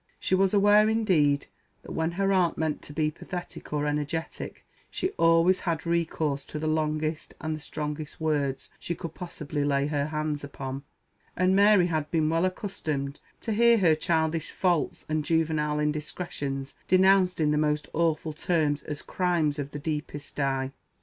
She 0.19 0.33
was 0.33 0.51
aware, 0.51 0.89
indeed, 0.89 1.45
that 1.83 1.91
when 1.91 2.13
her 2.13 2.33
aunt 2.33 2.57
meant 2.57 2.81
to 2.81 2.91
be 2.91 3.11
pathetic 3.11 3.71
or 3.71 3.85
energetic 3.85 4.65
she 4.89 5.11
always 5.11 5.59
had 5.59 5.85
recourse 5.85 6.43
to 6.45 6.57
the 6.57 6.65
longest 6.65 7.35
and 7.39 7.55
the 7.55 7.59
strongest 7.61 8.19
words 8.19 8.71
she 8.79 8.95
could 8.95 9.13
possibly 9.13 9.63
lay 9.63 9.85
her 9.85 10.07
hands 10.07 10.43
upon; 10.43 10.81
and 11.37 11.55
Mary 11.55 11.85
had 11.85 12.09
been 12.09 12.31
well 12.31 12.45
accustomed 12.45 13.19
to 13.41 13.51
hear 13.53 13.77
her 13.77 13.93
childish 13.93 14.49
faults 14.49 15.05
and 15.07 15.23
juvenile 15.23 15.77
indiscretions 15.79 16.73
denounced 16.87 17.39
in 17.39 17.51
the 17.51 17.57
most 17.59 17.87
awful 17.93 18.33
terms 18.33 18.81
as 18.81 19.03
crimes 19.03 19.59
of 19.59 19.69
the 19.69 19.77
deepest 19.77 20.35
dye. 20.35 20.71